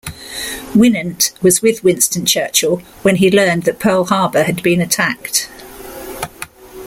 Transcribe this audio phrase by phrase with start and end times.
[0.73, 5.47] Winant was with Winston Churchill when he learned that Pearl Harbor had been attacked.